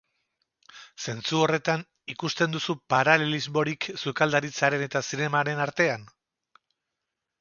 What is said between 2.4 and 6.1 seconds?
duzu paralelismorik sukaldaritzaren eta zinemaren artean?